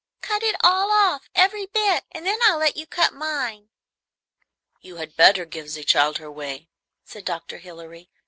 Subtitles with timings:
[0.23, 3.69] Cut it all off, every bit, and then I will let you cut mine."
[4.81, 6.69] "You had better give ze child her way,"
[7.05, 7.59] said Dr.
[7.59, 8.09] Hilary.